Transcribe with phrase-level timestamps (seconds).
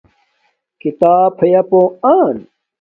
[0.79, 1.81] کھیتاپ ہیاپو
[2.13, 2.35] آنم